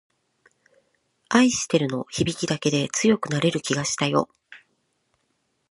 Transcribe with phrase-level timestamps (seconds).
[1.29, 4.29] 愛してるの響きだけで強くなれる気がしたよ